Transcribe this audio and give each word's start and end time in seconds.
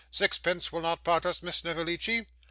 Sixpence 0.09 0.71
will 0.71 0.81
not 0.81 1.03
part 1.03 1.27
us, 1.27 1.43
Miss 1.43 1.57
Snevellicci? 1.57 2.25